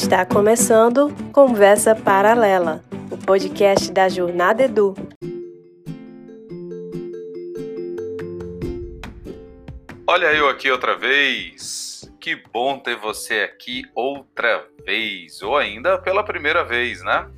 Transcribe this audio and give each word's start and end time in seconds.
Está 0.00 0.24
começando 0.24 1.12
Conversa 1.32 1.92
Paralela, 1.92 2.84
o 3.10 3.18
podcast 3.18 3.90
da 3.90 4.08
Jornada 4.08 4.62
Edu. 4.62 4.94
Olha 10.06 10.32
eu 10.32 10.48
aqui 10.48 10.70
outra 10.70 10.96
vez. 10.96 12.08
Que 12.20 12.36
bom 12.36 12.78
ter 12.78 12.94
você 12.94 13.40
aqui 13.40 13.82
outra 13.92 14.64
vez, 14.86 15.42
ou 15.42 15.56
ainda 15.56 15.98
pela 15.98 16.22
primeira 16.22 16.62
vez, 16.62 17.02
né? 17.02 17.28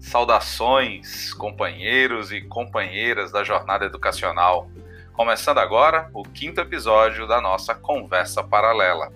Saudações, 0.00 1.32
companheiros 1.34 2.32
e 2.32 2.40
companheiras 2.40 3.30
da 3.30 3.44
jornada 3.44 3.84
educacional. 3.84 4.68
Começando 5.12 5.58
agora 5.58 6.10
o 6.12 6.24
quinto 6.24 6.60
episódio 6.60 7.28
da 7.28 7.40
nossa 7.40 7.76
Conversa 7.76 8.42
Paralela. 8.42 9.12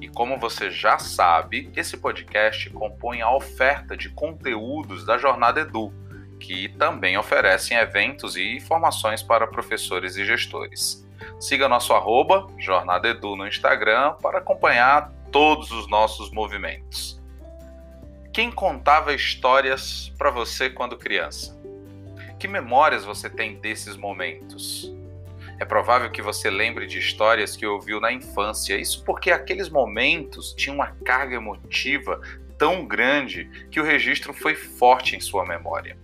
E 0.00 0.08
como 0.08 0.38
você 0.38 0.70
já 0.70 0.98
sabe, 0.98 1.70
esse 1.76 1.96
podcast 1.96 2.68
compõe 2.70 3.20
a 3.20 3.34
oferta 3.34 3.96
de 3.96 4.10
conteúdos 4.10 5.04
da 5.04 5.16
Jornada 5.16 5.60
Edu, 5.60 5.92
que 6.38 6.68
também 6.70 7.16
oferecem 7.16 7.76
eventos 7.76 8.36
e 8.36 8.60
formações 8.60 9.22
para 9.22 9.46
professores 9.46 10.16
e 10.16 10.24
gestores. 10.24 11.06
Siga 11.40 11.68
nosso 11.68 11.92
arroba 11.92 12.46
Jornada 12.58 13.08
Edu 13.08 13.36
no 13.36 13.46
Instagram 13.46 14.14
para 14.20 14.38
acompanhar 14.38 15.12
todos 15.30 15.70
os 15.70 15.88
nossos 15.88 16.30
movimentos. 16.30 17.20
Quem 18.32 18.50
contava 18.50 19.14
histórias 19.14 20.12
para 20.18 20.30
você 20.30 20.68
quando 20.68 20.98
criança? 20.98 21.56
Que 22.38 22.48
memórias 22.48 23.04
você 23.04 23.30
tem 23.30 23.60
desses 23.60 23.96
momentos? 23.96 24.92
É 25.58 25.64
provável 25.64 26.10
que 26.10 26.20
você 26.20 26.50
lembre 26.50 26.86
de 26.86 26.98
histórias 26.98 27.56
que 27.56 27.66
ouviu 27.66 28.00
na 28.00 28.12
infância, 28.12 28.76
isso 28.76 29.04
porque 29.04 29.30
aqueles 29.30 29.68
momentos 29.68 30.52
tinham 30.54 30.74
uma 30.74 30.92
carga 31.04 31.36
emotiva 31.36 32.20
tão 32.58 32.86
grande 32.86 33.68
que 33.70 33.80
o 33.80 33.84
registro 33.84 34.32
foi 34.32 34.54
forte 34.54 35.16
em 35.16 35.20
sua 35.20 35.46
memória. 35.46 35.96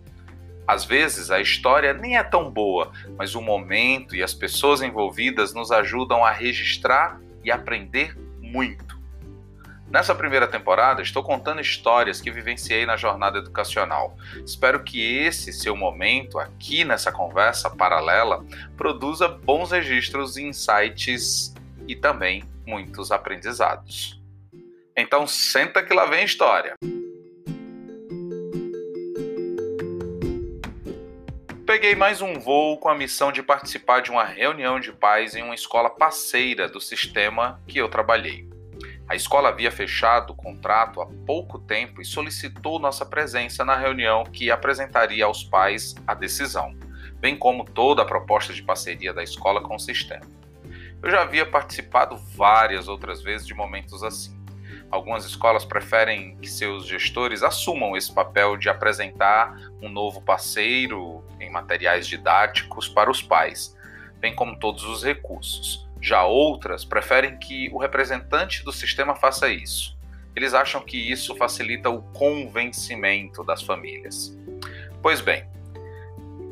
Às 0.67 0.85
vezes 0.85 1.33
a 1.33 1.41
história 1.41 1.93
nem 1.93 2.17
é 2.17 2.23
tão 2.23 2.49
boa, 2.49 2.93
mas 3.17 3.35
o 3.35 3.41
momento 3.41 4.15
e 4.15 4.23
as 4.23 4.33
pessoas 4.33 4.83
envolvidas 4.83 5.53
nos 5.53 5.73
ajudam 5.73 6.25
a 6.25 6.31
registrar 6.31 7.21
e 7.43 7.51
aprender 7.51 8.17
muito. 8.41 9.00
Nessa 9.91 10.15
primeira 10.15 10.47
temporada, 10.47 11.03
estou 11.03 11.21
contando 11.21 11.61
histórias 11.61 12.21
que 12.21 12.31
vivenciei 12.31 12.87
na 12.87 12.97
jornada 12.97 13.39
educacional. 13.39 14.17
Espero 14.47 14.85
que 14.85 15.19
esse 15.19 15.53
seu 15.53 15.75
momento, 15.75 16.39
aqui 16.39 16.85
nessa 16.85 17.11
conversa 17.11 17.69
paralela, 17.69 18.45
produza 18.77 19.27
bons 19.27 19.73
registros, 19.73 20.37
insights 20.37 21.53
e 21.89 21.97
também 21.97 22.45
muitos 22.65 23.11
aprendizados. 23.11 24.23
Então, 24.97 25.27
senta 25.27 25.83
que 25.83 25.93
lá 25.93 26.07
vem 26.07 26.21
a 26.21 26.25
história. 26.25 26.75
Peguei 31.67 31.97
mais 31.97 32.21
um 32.21 32.35
voo 32.35 32.79
com 32.79 32.89
a 32.89 32.95
missão 32.95 33.33
de 33.33 33.43
participar 33.43 34.03
de 34.03 34.11
uma 34.13 34.25
reunião 34.25 34.79
de 34.79 34.93
pais 34.93 35.35
em 35.35 35.43
uma 35.43 35.55
escola 35.55 35.91
parceira 35.91 36.69
do 36.69 36.81
sistema 36.81 37.61
que 37.67 37.79
eu 37.79 37.89
trabalhei. 37.89 38.50
A 39.11 39.17
escola 39.17 39.49
havia 39.49 39.73
fechado 39.73 40.33
o 40.33 40.37
contrato 40.37 41.03
há 41.03 41.07
pouco 41.27 41.59
tempo 41.59 42.01
e 42.01 42.05
solicitou 42.05 42.79
nossa 42.79 43.05
presença 43.05 43.65
na 43.65 43.75
reunião 43.75 44.23
que 44.23 44.53
apresentaria 44.53 45.25
aos 45.25 45.43
pais 45.43 45.97
a 46.07 46.15
decisão, 46.15 46.77
bem 47.17 47.37
como 47.37 47.65
toda 47.65 48.03
a 48.03 48.05
proposta 48.05 48.53
de 48.53 48.63
parceria 48.63 49.13
da 49.13 49.21
escola 49.21 49.63
com 49.63 49.75
o 49.75 49.81
sistema. 49.81 50.25
Eu 51.03 51.11
já 51.11 51.23
havia 51.23 51.45
participado 51.45 52.17
várias 52.37 52.87
outras 52.87 53.21
vezes 53.21 53.45
de 53.45 53.53
momentos 53.53 54.05
assim. 54.05 54.41
Algumas 54.89 55.25
escolas 55.25 55.65
preferem 55.65 56.37
que 56.37 56.49
seus 56.49 56.87
gestores 56.87 57.43
assumam 57.43 57.97
esse 57.97 58.15
papel 58.15 58.57
de 58.57 58.69
apresentar 58.69 59.57
um 59.83 59.89
novo 59.89 60.23
parceiro 60.23 61.25
em 61.41 61.51
materiais 61.51 62.07
didáticos 62.07 62.89
para 62.89 63.11
os 63.11 63.21
pais, 63.21 63.77
bem 64.21 64.37
como 64.37 64.57
todos 64.57 64.85
os 64.85 65.03
recursos. 65.03 65.90
Já 66.01 66.25
outras 66.25 66.85
preferem 66.85 67.37
que 67.39 67.69
o 67.73 67.79
representante 67.79 68.65
do 68.65 68.73
sistema 68.73 69.15
faça 69.15 69.49
isso. 69.49 69.99
Eles 70.35 70.55
acham 70.55 70.81
que 70.81 70.97
isso 70.97 71.37
facilita 71.37 71.91
o 71.91 72.03
convencimento 72.13 73.45
das 73.45 73.63
famílias. 73.63 74.37
Pois 75.03 75.21
bem, 75.21 75.45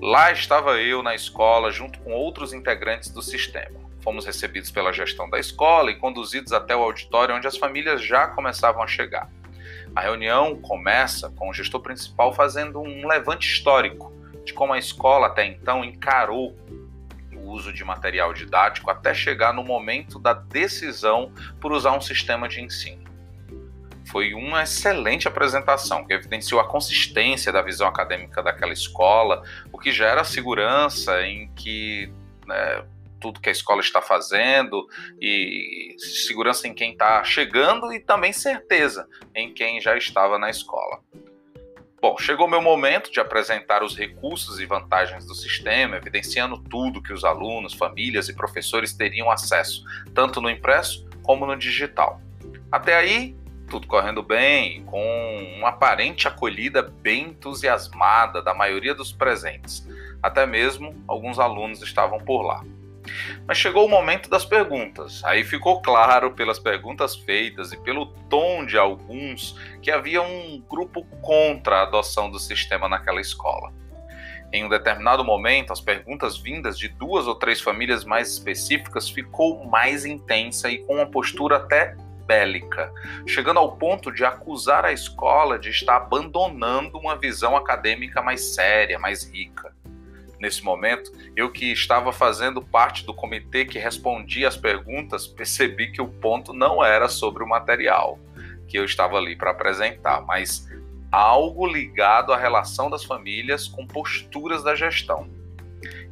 lá 0.03 0.31
estava 0.33 0.81
eu 0.81 1.03
na 1.03 1.15
escola 1.15 1.71
junto 1.71 1.99
com 2.01 2.13
outros 2.13 2.53
integrantes 2.53 3.11
do 3.11 3.23
sistema. 3.23 3.79
Fomos 4.03 4.27
recebidos 4.27 4.71
pela 4.71 4.93
gestão 4.93 5.29
da 5.29 5.39
escola 5.39 5.91
e 5.91 5.97
conduzidos 5.97 6.53
até 6.53 6.75
o 6.75 6.83
auditório 6.83 7.35
onde 7.35 7.47
as 7.47 7.57
famílias 7.57 8.03
já 8.03 8.27
começavam 8.29 8.83
a 8.83 8.87
chegar. 8.87 9.31
A 9.95 10.01
reunião 10.01 10.57
começa 10.57 11.31
com 11.31 11.49
o 11.49 11.55
gestor 11.55 11.81
principal 11.81 12.33
fazendo 12.33 12.81
um 12.81 13.07
levante 13.07 13.51
histórico 13.51 14.13
de 14.45 14.53
como 14.53 14.73
a 14.73 14.79
escola 14.79 15.27
até 15.27 15.47
então 15.47 15.85
encarou 15.85 16.57
uso 17.49 17.73
de 17.73 17.85
material 17.85 18.33
didático 18.33 18.91
até 18.91 19.15
chegar 19.15 19.53
no 19.53 19.65
momento 19.65 20.19
da 20.19 20.33
decisão 20.33 21.33
por 21.61 21.73
usar 21.73 21.93
um 21.93 22.01
sistema 22.01 22.49
de 22.49 22.61
ensino. 22.61 23.09
Foi 24.11 24.33
uma 24.33 24.63
excelente 24.63 25.29
apresentação 25.29 26.05
que 26.05 26.15
evidenciou 26.15 26.61
a 26.61 26.67
consistência 26.67 27.53
da 27.53 27.61
visão 27.61 27.87
acadêmica 27.87 28.43
daquela 28.43 28.73
escola, 28.73 29.43
o 29.71 29.79
que 29.79 29.93
gera 29.93 30.25
segurança 30.25 31.23
em 31.23 31.53
que 31.55 32.11
né, 32.47 32.85
tudo 33.21 33.41
que 33.41 33.49
a 33.49 33.53
escola 33.53 33.81
está 33.81 34.01
fazendo 34.01 34.87
e 35.21 35.95
segurança 35.99 36.67
em 36.67 36.75
quem 36.75 36.93
está 36.93 37.23
chegando 37.23 37.93
e 37.93 38.01
também 38.01 38.33
certeza 38.33 39.07
em 39.35 39.53
quem 39.53 39.81
já 39.81 39.97
estava 39.97 40.39
na 40.39 40.49
escola. 40.49 41.01
Bom, 42.01 42.17
chegou 42.17 42.47
meu 42.47 42.63
momento 42.63 43.11
de 43.11 43.19
apresentar 43.19 43.83
os 43.83 43.97
recursos 43.97 44.61
e 44.61 44.67
vantagens 44.67 45.27
do 45.27 45.35
sistema, 45.35 45.97
evidenciando 45.97 46.57
tudo 46.57 47.03
que 47.03 47.13
os 47.13 47.25
alunos, 47.25 47.75
famílias 47.75 48.29
e 48.29 48.35
professores 48.35 48.93
teriam 48.93 49.29
acesso, 49.29 49.83
tanto 50.15 50.41
no 50.41 50.49
impresso 50.49 51.09
como 51.25 51.45
no 51.45 51.57
digital. 51.57 52.21
Até 52.71 52.97
aí, 52.97 53.37
tudo 53.69 53.89
correndo 53.89 54.23
bem, 54.23 54.85
com 54.85 55.03
uma 55.59 55.71
aparente 55.71 56.29
acolhida 56.29 56.83
bem 56.83 57.31
entusiasmada 57.31 58.41
da 58.41 58.55
maioria 58.55 58.95
dos 58.95 59.11
presentes. 59.11 59.85
Até 60.23 60.47
mesmo 60.47 60.95
alguns 61.09 61.41
alunos 61.41 61.83
estavam 61.83 62.19
por 62.21 62.43
lá. 62.43 62.63
Mas 63.47 63.59
chegou 63.59 63.87
o 63.87 63.89
momento 63.89 64.29
das 64.29 64.45
perguntas. 64.45 65.23
Aí 65.25 65.45
ficou 65.45 65.81
claro 65.81 66.33
pelas 66.33 66.59
perguntas 66.59 67.17
feitas 67.17 67.73
e 67.73 67.77
pelo 67.79 68.07
tom 68.29 68.65
de 68.65 68.77
alguns 68.77 69.59
que 69.83 69.91
havia 69.91 70.23
um 70.23 70.63
grupo 70.69 71.05
contra 71.23 71.77
a 71.77 71.83
adoção 71.83 72.31
do 72.31 72.39
sistema 72.39 72.89
naquela 72.89 73.21
escola. 73.21 73.73
Em 74.53 74.65
um 74.65 74.69
determinado 74.69 75.23
momento, 75.25 75.73
as 75.73 75.81
perguntas 75.81 76.39
vindas 76.39 76.79
de 76.79 76.89
duas 76.89 77.27
ou 77.27 77.35
três 77.35 77.61
famílias 77.61 78.05
mais 78.05 78.33
específicas 78.33 79.09
ficou 79.09 79.67
mais 79.67 80.07
intensa 80.07 80.71
e 80.71 80.79
com 80.79 80.95
uma 80.95 81.07
postura 81.07 81.57
até 81.57 81.95
bélica, 82.27 82.93
chegando 83.27 83.59
ao 83.59 83.77
ponto 83.77 84.13
de 84.13 84.25
acusar 84.25 84.85
a 84.85 84.93
escola 84.93 85.59
de 85.59 85.71
estar 85.71 85.97
abandonando 85.97 86.99
uma 86.99 87.17
visão 87.17 87.57
acadêmica 87.57 88.23
mais 88.23 88.55
séria, 88.55 88.99
mais 88.99 89.25
rica 89.31 89.75
nesse 90.41 90.63
momento, 90.65 91.13
eu 91.37 91.51
que 91.51 91.73
estava 91.73 92.13
fazendo 92.13 92.63
parte 92.63 93.05
do 93.05 93.15
comitê 93.15 93.65
que 93.65 93.79
respondia 93.79 94.49
as 94.49 94.57
perguntas, 94.57 95.27
percebi 95.27 95.91
que 95.91 96.01
o 96.01 96.09
ponto 96.09 96.53
não 96.53 96.85
era 96.85 97.09
sobre 97.09 97.43
o 97.43 97.49
material 97.49 98.19
que 98.67 98.79
eu 98.79 98.85
estava 98.85 99.17
ali 99.17 99.35
para 99.35 99.51
apresentar, 99.51 100.21
mas 100.21 100.69
algo 101.11 101.67
ligado 101.67 102.33
à 102.33 102.37
relação 102.37 102.91
das 102.91 103.03
famílias 103.03 103.67
com 103.67 103.87
posturas 103.87 104.63
da 104.63 104.75
gestão. 104.75 105.31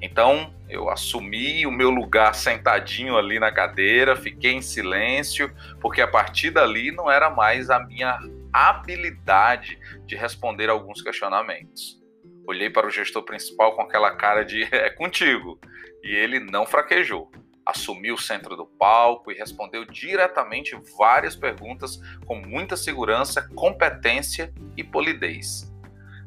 Então, 0.01 0.55
eu 0.69 0.89
assumi 0.89 1.67
o 1.67 1.71
meu 1.71 1.91
lugar 1.91 2.35
sentadinho 2.35 3.17
ali 3.17 3.39
na 3.39 3.53
cadeira, 3.53 4.17
fiquei 4.17 4.53
em 4.53 4.63
silêncio, 4.63 5.53
porque 5.81 6.01
a 6.01 6.09
partir 6.09 6.51
dali 6.51 6.91
não 6.93 7.11
era 7.11 7.31
mais 7.31 7.71
a 7.71 7.79
minha 7.79 8.19
habilidade 8.53 9.79
de 10.07 10.17
responder 10.17 10.71
alguns 10.71 11.03
questionamentos. 11.03 12.01
Olhei 12.47 12.71
para 12.71 12.87
o 12.87 12.91
gestor 12.91 13.25
principal 13.25 13.75
com 13.75 13.83
aquela 13.83 14.15
cara 14.15 14.45
de 14.45 14.63
é 14.73 14.89
contigo. 14.91 15.59
E 16.03 16.15
ele 16.15 16.39
não 16.39 16.65
fraquejou. 16.65 17.31
Assumiu 17.65 18.15
o 18.15 18.21
centro 18.21 18.57
do 18.57 18.65
palco 18.65 19.33
e 19.33 19.35
respondeu 19.35 19.85
diretamente 19.85 20.79
várias 20.97 21.35
perguntas 21.35 22.01
com 22.25 22.37
muita 22.37 22.77
segurança, 22.77 23.51
competência 23.57 24.55
e 24.77 24.85
polidez. 24.85 25.73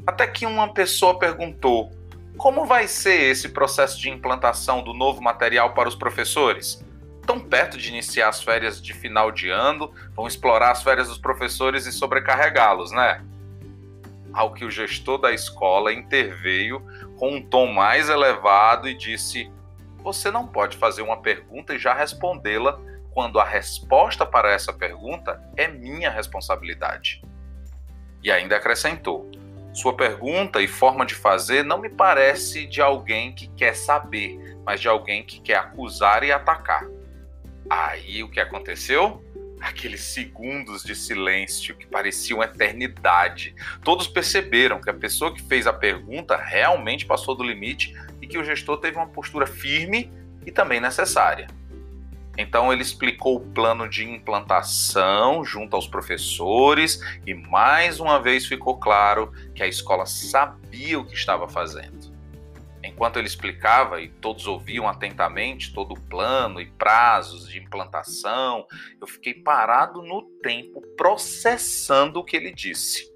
Até 0.06 0.28
que 0.28 0.46
uma 0.46 0.74
pessoa 0.74 1.18
perguntou: 1.18 1.92
Como 2.38 2.66
vai 2.66 2.90
ser 2.90 3.22
esse 3.32 3.48
processo 3.48 3.98
de 4.02 4.10
implantação 4.10 4.84
do 4.84 4.94
novo 4.94 5.22
material 5.22 5.74
para 5.74 5.88
os 5.88 5.96
professores? 5.96 6.86
Tão 7.26 7.40
perto 7.40 7.78
de 7.78 7.88
iniciar 7.88 8.28
as 8.28 8.44
férias 8.44 8.82
de 8.82 8.94
final 8.94 9.32
de 9.32 9.50
ano, 9.50 9.94
vão 10.14 10.28
explorar 10.28 10.72
as 10.72 10.84
férias 10.84 11.08
dos 11.08 11.18
professores 11.18 11.86
e 11.86 11.92
sobrecarregá-los, 11.94 12.92
né? 12.92 13.24
Ao 14.34 14.54
que 14.54 14.66
o 14.66 14.72
gestor 14.72 15.18
da 15.18 15.32
escola 15.32 15.94
interveio 15.94 16.82
com 17.18 17.36
um 17.36 17.42
tom 17.42 17.68
mais 17.68 18.10
elevado 18.10 18.88
e 18.88 18.94
disse: 18.94 19.52
Você 20.04 20.32
não 20.32 20.48
pode 20.48 20.78
fazer 20.78 21.02
uma 21.02 21.22
pergunta 21.22 21.74
e 21.74 21.80
já 21.80 21.94
respondê-la 21.94 22.80
quando 23.12 23.40
a 23.40 23.44
resposta 23.44 24.26
para 24.26 24.52
essa 24.52 24.72
pergunta 24.72 25.42
é 25.58 25.68
minha 25.68 26.10
responsabilidade. 26.10 27.22
E 28.24 28.32
ainda 28.32 28.58
acrescentou: 28.58 29.30
sua 29.74 29.96
pergunta 29.96 30.62
e 30.62 30.68
forma 30.68 31.06
de 31.06 31.16
fazer 31.16 31.64
não 31.64 31.78
me 31.78 31.90
parece 31.90 32.66
de 32.66 32.82
alguém 32.82 33.32
que 33.32 33.48
quer 33.50 33.76
saber, 33.76 34.58
mas 34.66 34.82
de 34.82 34.88
alguém 34.88 35.24
que 35.24 35.40
quer 35.40 35.58
acusar 35.58 36.24
e 36.24 36.32
atacar. 36.32 36.86
Aí 37.70 38.24
o 38.24 38.30
que 38.30 38.40
aconteceu? 38.40 39.24
Aqueles 39.62 40.02
segundos 40.02 40.84
de 40.84 40.96
silêncio 40.96 41.76
que 41.76 41.86
pareciam 41.86 42.42
eternidade. 42.42 43.56
Todos 43.84 44.08
perceberam 44.08 44.80
que 44.80 44.90
a 44.90 44.94
pessoa 44.94 45.34
que 45.34 45.42
fez 45.42 45.68
a 45.68 45.74
pergunta 45.74 46.38
realmente 46.38 47.06
passou 47.06 47.36
do 47.36 47.44
limite 47.44 47.94
e 48.22 48.28
que 48.28 48.38
o 48.38 48.44
gestor 48.44 48.78
teve 48.78 48.98
uma 48.98 49.08
postura 49.08 49.46
firme 49.46 50.12
e 50.46 50.52
também 50.52 50.80
necessária. 50.80 51.48
Então 52.38 52.72
ele 52.72 52.82
explicou 52.82 53.36
o 53.36 53.42
plano 53.42 53.90
de 53.90 54.10
implantação 54.10 55.44
junto 55.44 55.76
aos 55.76 55.88
professores 55.88 57.02
e 57.28 57.34
mais 57.34 58.00
uma 58.00 58.18
vez 58.18 58.46
ficou 58.46 58.78
claro 58.78 59.34
que 59.54 59.62
a 59.62 59.68
escola 59.68 60.06
sabia 60.06 60.98
o 60.98 61.06
que 61.06 61.16
estava 61.16 61.50
fazendo. 61.50 62.09
Enquanto 63.00 63.16
ele 63.16 63.28
explicava 63.28 64.02
e 64.02 64.10
todos 64.10 64.46
ouviam 64.46 64.86
atentamente 64.86 65.74
todo 65.74 65.94
o 65.94 66.02
plano 66.02 66.60
e 66.60 66.66
prazos 66.66 67.48
de 67.48 67.58
implantação, 67.58 68.68
eu 69.00 69.08
fiquei 69.08 69.34
parado 69.34 70.02
no 70.02 70.24
tempo 70.44 70.82
processando 70.98 72.20
o 72.20 72.26
que 72.26 72.36
ele 72.36 72.52
disse. 72.52 73.10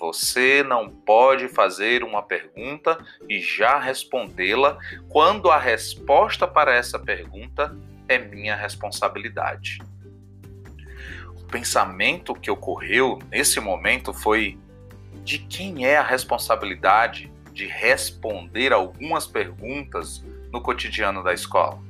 Você 0.00 0.64
não 0.64 0.90
pode 0.90 1.46
fazer 1.46 2.02
uma 2.02 2.24
pergunta 2.24 2.98
e 3.28 3.40
já 3.40 3.78
respondê-la 3.78 4.76
quando 5.08 5.48
a 5.48 5.58
resposta 5.60 6.48
para 6.48 6.74
essa 6.74 6.98
pergunta 6.98 7.78
é 8.08 8.18
minha 8.18 8.56
responsabilidade. 8.56 9.78
O 11.36 11.44
pensamento 11.44 12.34
que 12.34 12.50
ocorreu 12.50 13.20
nesse 13.30 13.60
momento 13.60 14.12
foi: 14.12 14.58
de 15.22 15.38
quem 15.38 15.86
é 15.86 15.96
a 15.96 16.02
responsabilidade 16.02 17.32
de 17.58 17.66
responder 17.66 18.72
algumas 18.72 19.26
perguntas 19.26 20.24
no 20.52 20.62
cotidiano 20.62 21.24
da 21.24 21.34
escola? 21.34 21.82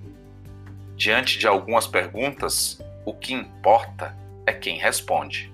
Diante 0.96 1.38
de 1.38 1.46
algumas 1.46 1.86
perguntas, 1.86 2.82
o 3.04 3.12
que 3.12 3.34
importa 3.34 4.16
é 4.46 4.52
quem 4.54 4.78
responde. 4.78 5.52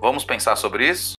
Vamos 0.00 0.24
pensar 0.24 0.56
sobre 0.56 0.88
isso? 0.88 1.12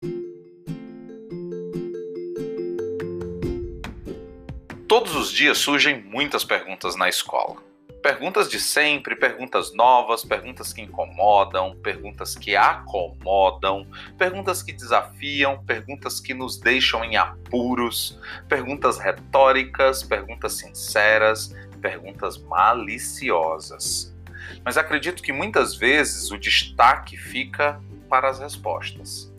Todos 4.88 5.16
os 5.16 5.32
dias 5.32 5.60
surgem 5.60 6.02
muitas 6.02 6.44
perguntas 6.44 6.96
na 6.96 7.08
escola. 7.08 7.67
Perguntas 8.08 8.48
de 8.48 8.58
sempre, 8.58 9.18
perguntas 9.18 9.74
novas, 9.74 10.24
perguntas 10.24 10.72
que 10.72 10.82
incomodam, 10.82 11.76
perguntas 11.76 12.38
que 12.38 12.56
acomodam, 12.56 13.86
perguntas 14.18 14.64
que 14.64 14.72
desafiam, 14.72 15.62
perguntas 15.66 16.22
que 16.22 16.34
nos 16.34 16.58
deixam 16.58 17.04
em 17.04 17.18
apuros, 17.18 18.18
perguntas 18.48 18.98
retóricas, 18.98 20.04
perguntas 20.04 20.54
sinceras, 20.54 21.54
perguntas 21.82 22.38
maliciosas. 22.38 24.16
Mas 24.64 24.78
acredito 24.78 25.22
que 25.22 25.34
muitas 25.34 25.76
vezes 25.76 26.32
o 26.32 26.38
destaque 26.38 27.18
fica 27.18 27.78
para 28.08 28.30
as 28.30 28.40
respostas. 28.40 29.30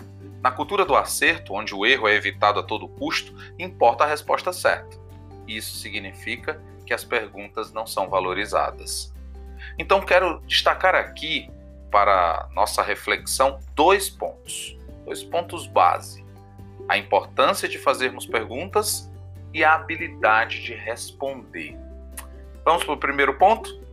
Na 0.42 0.50
cultura 0.50 0.84
do 0.84 0.94
acerto, 0.94 1.54
onde 1.54 1.74
o 1.74 1.86
erro 1.86 2.06
é 2.06 2.14
evitado 2.14 2.60
a 2.60 2.62
todo 2.62 2.86
custo, 2.86 3.34
importa 3.58 4.04
a 4.04 4.06
resposta 4.06 4.52
certa. 4.52 4.98
Isso 5.46 5.74
significa 5.78 6.60
que 6.88 6.94
as 6.94 7.04
perguntas 7.04 7.70
não 7.70 7.86
são 7.86 8.08
valorizadas. 8.08 9.14
Então, 9.78 10.00
quero 10.00 10.40
destacar 10.46 10.94
aqui 10.94 11.50
para 11.90 12.48
nossa 12.54 12.82
reflexão 12.82 13.60
dois 13.74 14.08
pontos, 14.08 14.74
dois 15.04 15.22
pontos 15.22 15.66
base: 15.66 16.24
a 16.88 16.96
importância 16.96 17.68
de 17.68 17.76
fazermos 17.76 18.24
perguntas 18.24 19.12
e 19.52 19.62
a 19.62 19.74
habilidade 19.74 20.62
de 20.62 20.72
responder. 20.72 21.76
Vamos 22.64 22.84
para 22.84 22.94
o 22.94 22.98
primeiro 22.98 23.34
ponto? 23.34 23.86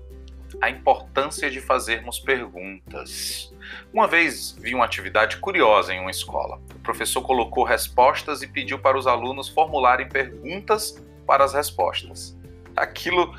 A 0.62 0.70
importância 0.70 1.52
de 1.52 1.60
fazermos 1.60 2.18
perguntas. 2.18 3.54
Uma 3.94 4.08
vez 4.08 4.54
vi 4.54 4.74
uma 4.74 4.86
atividade 4.86 5.36
curiosa 5.38 5.94
em 5.94 6.00
uma 6.00 6.12
escola. 6.12 6.62
O 6.74 6.80
professor 6.80 7.22
colocou 7.22 7.66
respostas 7.66 8.42
e 8.42 8.48
pediu 8.48 8.80
para 8.80 8.98
os 8.98 9.06
alunos 9.06 9.50
formularem 9.50 10.08
perguntas 10.08 11.04
para 11.28 11.44
as 11.44 11.54
respostas 11.54 12.38
aquilo 12.76 13.34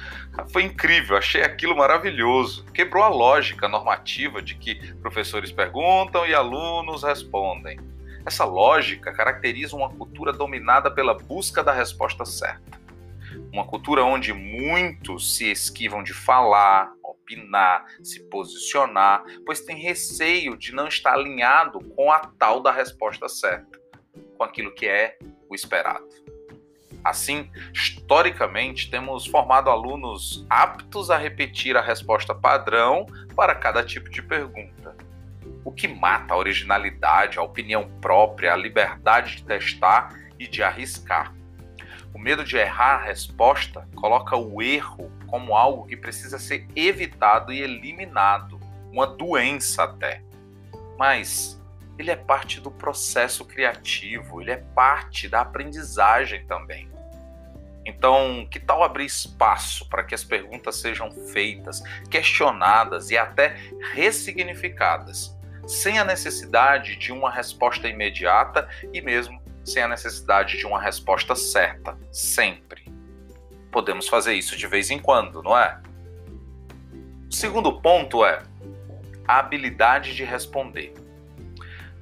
foi 0.52 0.62
incrível, 0.62 1.16
achei 1.16 1.42
aquilo 1.42 1.76
maravilhoso. 1.76 2.64
Quebrou 2.72 3.02
a 3.02 3.08
lógica 3.08 3.68
normativa 3.68 4.40
de 4.40 4.54
que 4.54 4.94
professores 4.96 5.52
perguntam 5.52 6.26
e 6.26 6.34
alunos 6.34 7.02
respondem. 7.02 7.78
Essa 8.24 8.44
lógica 8.44 9.12
caracteriza 9.12 9.76
uma 9.76 9.88
cultura 9.88 10.32
dominada 10.32 10.90
pela 10.90 11.14
busca 11.14 11.62
da 11.62 11.72
resposta 11.72 12.24
certa. 12.24 12.80
Uma 13.52 13.64
cultura 13.64 14.04
onde 14.04 14.32
muitos 14.32 15.36
se 15.36 15.50
esquivam 15.50 16.02
de 16.02 16.12
falar, 16.12 16.92
opinar, 17.02 17.84
se 18.02 18.20
posicionar, 18.24 19.24
pois 19.44 19.60
tem 19.60 19.76
receio 19.76 20.56
de 20.56 20.72
não 20.72 20.88
estar 20.88 21.14
alinhado 21.14 21.78
com 21.94 22.10
a 22.10 22.18
tal 22.18 22.60
da 22.60 22.72
resposta 22.72 23.28
certa, 23.28 23.80
com 24.36 24.44
aquilo 24.44 24.74
que 24.74 24.86
é 24.86 25.18
o 25.48 25.54
esperado. 25.54 26.06
Assim, 27.08 27.49
historicamente, 27.73 28.91
temos 28.91 29.26
formado 29.26 29.70
alunos 29.70 30.44
aptos 30.50 31.08
a 31.08 31.17
repetir 31.17 31.76
a 31.76 31.81
resposta 31.81 32.35
padrão 32.35 33.06
para 33.37 33.55
cada 33.55 33.85
tipo 33.85 34.11
de 34.11 34.20
pergunta. 34.20 34.97
O 35.64 35.70
que 35.70 35.87
mata 35.87 36.35
a 36.35 36.37
originalidade, 36.37 37.38
a 37.38 37.43
opinião 37.43 37.88
própria, 38.00 38.53
a 38.53 38.56
liberdade 38.56 39.37
de 39.37 39.44
testar 39.44 40.19
e 40.37 40.49
de 40.49 40.64
arriscar. 40.64 41.32
O 42.12 42.19
medo 42.19 42.43
de 42.43 42.56
errar 42.56 42.97
a 42.97 43.05
resposta 43.05 43.88
coloca 43.94 44.37
o 44.37 44.61
erro 44.61 45.08
como 45.29 45.55
algo 45.55 45.87
que 45.87 45.97
precisa 45.97 46.41
ser 46.41 46.67
evitado 46.75 47.53
e 47.53 47.61
eliminado, 47.61 48.58
uma 48.91 49.06
doença 49.06 49.85
até. 49.85 50.23
Mas 50.99 51.62
ele 51.97 52.11
é 52.11 52.17
parte 52.17 52.61
do 52.61 52.70
processo 52.70 53.44
criativo, 53.44 54.41
ele 54.41 54.50
é 54.50 54.56
parte 54.56 55.29
da 55.29 55.43
aprendizagem 55.43 56.44
também. 56.47 56.95
Então, 57.86 58.44
que 58.50 58.58
tal 58.58 58.82
abrir 58.82 59.06
espaço 59.06 59.88
para 59.88 60.02
que 60.02 60.12
as 60.12 60.24
perguntas 60.24 60.80
sejam 60.80 61.08
feitas, 61.32 61.80
questionadas 62.10 63.12
e 63.12 63.16
até 63.16 63.56
ressignificadas, 63.94 65.38
sem 65.69 65.96
a 65.96 66.05
necessidade 66.05 66.96
de 66.96 67.12
uma 67.12 67.31
resposta 67.31 67.88
imediata 67.88 68.69
e 68.93 69.00
mesmo 69.00 69.40
sem 69.64 69.84
a 69.84 69.88
necessidade 69.88 70.58
de 70.58 70.66
uma 70.66 70.81
resposta 70.81 71.36
certa, 71.36 71.96
sempre. 72.10 72.84
Podemos 73.70 74.08
fazer 74.08 74.34
isso 74.34 74.56
de 74.56 74.66
vez 74.66 74.90
em 74.90 74.98
quando, 74.98 75.40
não 75.40 75.56
é? 75.56 75.81
O 77.31 77.34
segundo 77.34 77.81
ponto 77.81 78.24
é 78.24 78.43
a 79.28 79.38
habilidade 79.38 80.14
de 80.14 80.24
responder. 80.24 80.93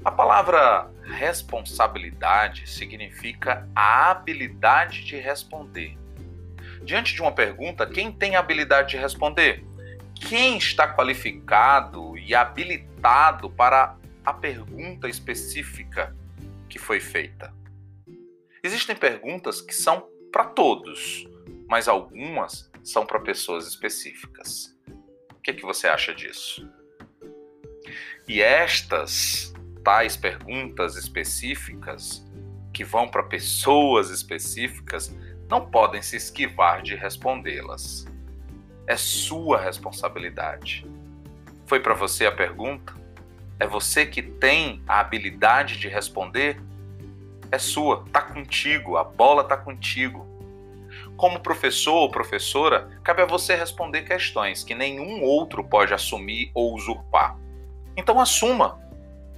A 0.03 0.11
palavra 0.11 0.91
responsabilidade 1.07 2.69
significa 2.69 3.69
a 3.75 4.11
habilidade 4.11 5.05
de 5.05 5.17
responder. 5.17 5.97
Diante 6.83 7.15
de 7.15 7.23
uma 7.23 7.33
pergunta, 7.33 7.87
quem 7.87 8.13
tem 8.13 8.37
a 8.37 8.41
habilidade 8.41 8.91
de 8.91 8.97
responder? 8.97 9.65
Quem 10.15 10.57
está 10.57 10.93
qualificado 10.95 12.17
e 12.17 12.35
habilitado 12.35 13.51
para 13.51 13.97
a 14.25 14.33
pergunta 14.33 15.09
específica 15.09 16.17
que 16.69 16.79
foi 16.79 17.01
feita? 17.01 17.53
Existem 18.63 18.97
perguntas 18.97 19.61
que 19.61 19.75
são 19.75 20.09
para 20.33 20.47
todos, 20.47 21.27
mas 21.69 21.89
algumas 21.89 22.71
são 22.83 23.05
para 23.07 23.21
pessoas 23.21 23.67
específicas. 23.67 24.75
O 25.33 25.41
que, 25.43 25.51
é 25.51 25.55
que 25.55 25.63
você 25.63 25.87
acha 25.87 26.15
disso? 26.15 26.67
E 28.27 28.41
estas 28.41 29.53
tais 29.85 30.17
perguntas 30.17 30.97
específicas 30.97 32.27
que 32.73 32.83
vão 32.83 33.07
para 33.07 33.23
pessoas 33.23 34.11
específicas 34.11 35.15
não 35.49 35.67
podem 35.67 36.03
se 36.03 36.17
esquivar 36.17 36.83
de 36.83 36.97
respondê-las. 36.97 38.07
É 38.87 38.97
sua 38.97 39.61
responsabilidade. 39.61 40.87
Foi 41.67 41.79
para 41.79 41.95
você 41.95 42.27
a 42.27 42.33
pergunta? 42.33 42.93
É 43.61 43.67
você 43.67 44.05
que 44.05 44.23
tem 44.23 44.83
a 44.89 45.01
habilidade 45.01 45.79
de 45.79 45.87
responder? 45.87 46.61
É 47.53 47.59
sua, 47.59 48.05
tá 48.11 48.23
contigo, 48.23 48.97
a 48.97 49.05
bola 49.05 49.45
tá 49.45 49.57
contigo. 49.57 50.27
Como 51.17 51.39
professor 51.41 51.95
ou 51.95 52.11
professora, 52.11 52.91
cabe 53.05 53.23
a 53.23 53.27
você 53.27 53.55
responder 53.55 54.03
questões 54.03 54.65
que 54.65 54.75
nenhum 54.75 55.23
outro 55.23 55.63
pode 55.63 55.95
assumir 55.95 56.51
ou 56.53 56.75
usurpar. 56.75 57.39
Então 57.97 58.21
assuma, 58.21 58.81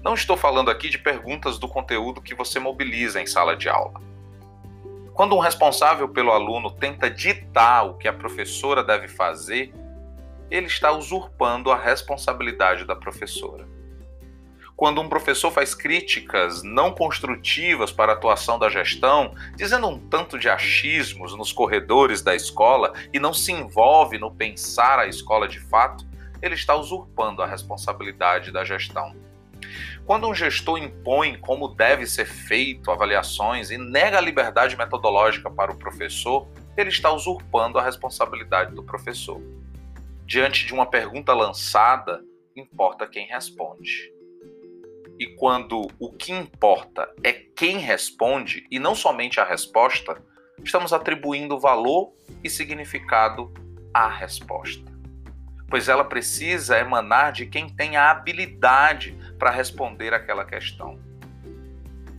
não 0.06 0.14
estou 0.14 0.36
falando 0.36 0.70
aqui 0.70 0.88
de 0.88 0.98
perguntas 0.98 1.58
do 1.58 1.66
conteúdo 1.66 2.22
que 2.22 2.32
você 2.32 2.60
mobiliza 2.60 3.20
em 3.20 3.26
sala 3.26 3.56
de 3.56 3.68
aula. 3.68 4.00
Quando 5.12 5.34
um 5.34 5.40
responsável 5.40 6.08
pelo 6.08 6.30
aluno 6.30 6.70
tenta 6.70 7.10
ditar 7.10 7.82
o 7.84 7.94
que 7.94 8.06
a 8.06 8.12
professora 8.12 8.84
deve 8.84 9.08
fazer, 9.08 9.75
ele 10.48 10.68
está 10.68 10.92
usurpando 10.92 11.72
a 11.72 11.76
responsabilidade 11.76 12.84
da 12.84 12.94
professora. 12.94 13.66
Quando 14.76 15.00
um 15.00 15.08
professor 15.08 15.50
faz 15.50 15.75
críticas 15.75 16.62
não 16.62 16.92
construtivas 16.92 17.90
para 17.90 18.12
a 18.12 18.14
atuação 18.14 18.60
da 18.60 18.68
gestão, 18.68 19.34
dizendo 19.56 19.88
um 19.88 19.98
tanto 19.98 20.38
de 20.38 20.48
achismos 20.48 21.34
nos 21.36 21.50
corredores 21.52 22.22
da 22.22 22.32
escola 22.32 22.92
e 23.12 23.18
não 23.18 23.34
se 23.34 23.50
envolve 23.50 24.18
no 24.18 24.30
pensar 24.30 25.00
a 25.00 25.08
escola 25.08 25.48
de 25.48 25.58
fato, 25.58 26.06
ele 26.40 26.54
está 26.54 26.76
usurpando 26.76 27.42
a 27.42 27.46
responsabilidade 27.46 28.52
da 28.52 28.64
gestão. 28.64 29.25
Quando 30.04 30.28
um 30.28 30.35
gestor 30.35 30.78
impõe 30.78 31.38
como 31.38 31.68
deve 31.68 32.06
ser 32.06 32.26
feito 32.26 32.90
avaliações 32.90 33.71
e 33.71 33.78
nega 33.78 34.18
a 34.18 34.21
liberdade 34.21 34.76
metodológica 34.76 35.50
para 35.50 35.73
o 35.73 35.76
professor, 35.76 36.49
ele 36.76 36.90
está 36.90 37.11
usurpando 37.12 37.78
a 37.78 37.83
responsabilidade 37.83 38.75
do 38.75 38.83
professor. 38.83 39.40
Diante 40.26 40.66
de 40.66 40.75
uma 40.75 40.87
pergunta 40.87 41.33
lançada, 41.33 42.23
importa 42.54 43.06
quem 43.06 43.26
responde. 43.26 44.12
E 45.18 45.26
quando 45.37 45.88
o 45.99 46.12
que 46.12 46.33
importa 46.33 47.09
é 47.25 47.33
quem 47.33 47.78
responde 47.78 48.66
e 48.71 48.78
não 48.78 48.95
somente 48.95 49.40
a 49.40 49.45
resposta, 49.45 50.23
estamos 50.62 50.92
atribuindo 50.92 51.59
valor 51.59 52.12
e 52.45 52.50
significado 52.50 53.52
à 53.95 54.09
resposta. 54.09 54.95
Pois 55.68 55.88
ela 55.88 56.04
precisa 56.04 56.78
emanar 56.78 57.32
de 57.32 57.46
quem 57.46 57.68
tem 57.68 57.96
a 57.96 58.11
habilidade 58.11 59.16
para 59.38 59.50
responder 59.50 60.14
aquela 60.14 60.44
questão. 60.44 60.99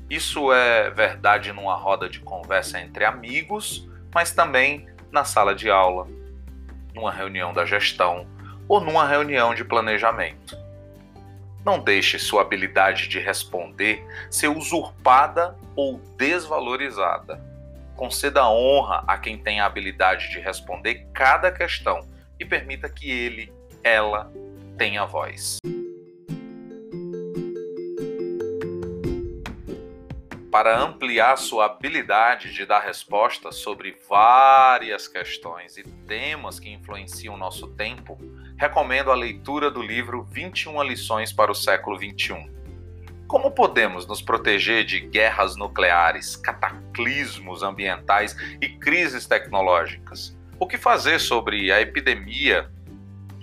Isso 0.10 0.54
é 0.54 0.90
verdade 0.90 1.52
numa 1.52 1.76
roda 1.76 2.10
de 2.10 2.20
conversa 2.20 2.80
entre 2.80 3.04
amigos, 3.04 3.88
mas 4.14 4.32
também 4.32 4.88
na 5.12 5.26
sala 5.26 5.54
de 5.54 5.70
aula, 5.70 6.08
numa 6.94 7.12
reunião 7.12 7.54
da 7.54 7.66
gestão 7.66 8.28
ou 8.68 8.80
numa 8.80 9.08
reunião 9.08 9.54
de 9.54 9.64
planejamento. 9.64 10.58
Não 11.66 11.80
deixe 11.80 12.18
sua 12.18 12.42
habilidade 12.42 13.10
de 13.10 13.20
responder 13.20 14.06
ser 14.30 14.48
usurpada 14.48 15.58
ou 15.76 16.00
desvalorizada. 16.18 17.42
Conceda 17.96 18.48
honra 18.48 19.04
a 19.08 19.18
quem 19.18 19.38
tem 19.38 19.60
a 19.60 19.66
habilidade 19.66 20.30
de 20.30 20.40
responder 20.40 21.08
cada 21.14 21.52
questão 21.52 22.08
e 22.40 22.46
permita 22.46 22.90
que 22.90 23.10
ele, 23.10 23.52
ela, 23.84 24.32
tenha 24.78 25.06
voz. 25.06 25.58
Para 30.52 30.80
ampliar 30.80 31.38
sua 31.38 31.66
habilidade 31.66 32.54
de 32.54 32.66
dar 32.66 32.80
respostas 32.80 33.58
sobre 33.58 33.96
várias 34.10 35.08
questões 35.08 35.78
e 35.78 35.84
temas 35.84 36.60
que 36.60 36.70
influenciam 36.70 37.36
o 37.36 37.38
nosso 37.38 37.68
tempo, 37.68 38.18
recomendo 38.58 39.12
a 39.12 39.16
leitura 39.16 39.70
do 39.70 39.82
livro 39.82 40.24
21 40.24 40.82
lições 40.84 41.32
para 41.34 41.52
o 41.52 41.56
século 41.56 41.98
21. 41.98 42.56
Como 43.28 43.52
podemos 43.52 44.08
nos 44.08 44.22
proteger 44.22 44.86
de 44.86 45.02
guerras 45.02 45.58
nucleares, 45.58 46.38
cataclismos 46.38 47.62
ambientais 47.62 48.36
e 48.62 48.70
crises 48.70 49.28
tecnológicas? 49.28 50.37
O 50.60 50.66
que 50.66 50.78
fazer 50.78 51.20
sobre 51.20 51.72
a 51.72 51.80
epidemia 51.80 52.72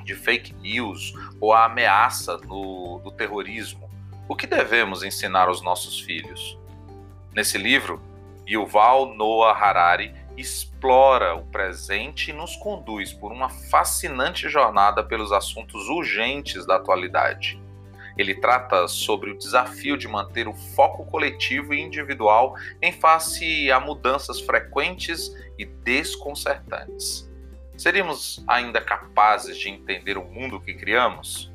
de 0.05 0.17
fake 0.17 0.53
news 0.55 1.13
ou 1.41 1.53
a 1.53 1.67
ameaça 1.67 2.37
do, 2.37 2.99
do 3.05 3.13
terrorismo? 3.13 3.89
O 4.29 4.35
que 4.35 4.49
devemos 4.49 5.05
ensinar 5.05 5.47
aos 5.47 5.63
nossos 5.63 6.01
filhos? 6.01 6.59
Nesse 7.33 7.57
livro, 7.57 8.03
Yuval 8.49 9.15
Noah 9.15 9.57
Harari 9.57 10.13
explora 10.37 11.37
o 11.37 11.47
presente 11.47 12.31
e 12.31 12.35
nos 12.35 12.57
conduz 12.57 13.13
por 13.13 13.31
uma 13.31 13.49
fascinante 13.49 14.49
jornada 14.49 15.05
pelos 15.05 15.31
assuntos 15.31 15.89
urgentes 15.89 16.67
da 16.67 16.77
atualidade. 16.77 17.63
Ele 18.17 18.35
trata 18.35 18.87
sobre 18.87 19.31
o 19.31 19.39
desafio 19.39 19.97
de 19.97 20.07
manter 20.07 20.47
o 20.47 20.55
foco 20.55 21.05
coletivo 21.07 21.75
e 21.75 21.81
individual 21.81 22.57
em 22.81 22.93
face 22.93 23.71
a 23.71 23.81
mudanças 23.81 24.41
frequentes 24.41 25.35
e 25.59 25.65
desconcertantes. 25.65 27.31
Seríamos 27.77 28.45
ainda 28.47 28.81
capazes 28.81 29.59
de 29.59 29.69
entender 29.69 30.17
o 30.17 30.25
mundo 30.25 30.61
que 30.61 30.75
criamos? 30.75 31.53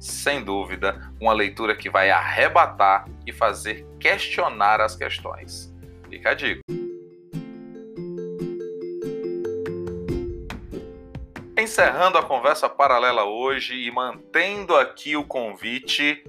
Sem 0.00 0.42
dúvida, 0.42 1.12
uma 1.20 1.32
leitura 1.32 1.76
que 1.76 1.88
vai 1.88 2.10
arrebatar 2.10 3.08
e 3.24 3.32
fazer 3.32 3.86
questionar 4.00 4.80
as 4.80 4.96
questões. 4.96 5.72
Fica 6.10 6.30
a 6.30 6.34
dica. 6.34 6.81
Encerrando 11.72 12.18
a 12.18 12.22
conversa 12.22 12.68
paralela 12.68 13.24
hoje 13.24 13.74
e 13.74 13.90
mantendo 13.90 14.76
aqui 14.76 15.16
o 15.16 15.24
convite, 15.24 16.22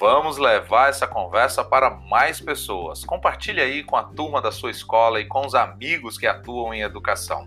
vamos 0.00 0.38
levar 0.38 0.88
essa 0.88 1.06
conversa 1.06 1.62
para 1.62 1.90
mais 1.90 2.40
pessoas. 2.40 3.04
Compartilhe 3.04 3.60
aí 3.60 3.84
com 3.84 3.96
a 3.96 4.04
turma 4.04 4.40
da 4.40 4.50
sua 4.50 4.70
escola 4.70 5.20
e 5.20 5.26
com 5.26 5.44
os 5.44 5.54
amigos 5.54 6.16
que 6.16 6.26
atuam 6.26 6.72
em 6.72 6.80
educação. 6.80 7.46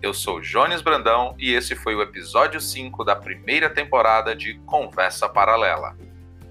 Eu 0.00 0.14
sou 0.14 0.40
Jones 0.40 0.80
Brandão 0.80 1.34
e 1.38 1.52
esse 1.52 1.76
foi 1.76 1.94
o 1.94 2.00
episódio 2.00 2.58
5 2.58 3.04
da 3.04 3.14
primeira 3.14 3.68
temporada 3.68 4.34
de 4.34 4.54
Conversa 4.60 5.28
Paralela. 5.28 5.94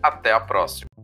Até 0.04 0.32
a 0.32 0.40
próxima! 0.40 0.95